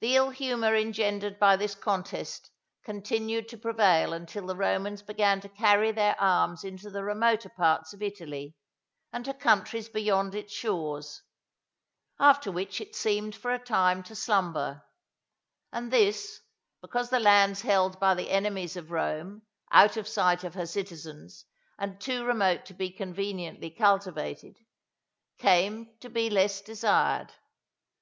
[0.00, 2.50] The ill humour engendered by this contest
[2.84, 7.94] continued to prevail until the Romans began to carry their arms into the remoter parts
[7.94, 8.54] of Italy
[9.14, 11.22] and to countries beyond its shores;
[12.18, 16.42] after which it seemed for a time to slumber—and this,
[16.82, 19.40] because the lands held by the enemies of Rome,
[19.72, 21.46] out of sight of her citizens
[21.78, 24.58] and too remote to be conveniently cultivated,
[25.38, 27.32] came to be less desired.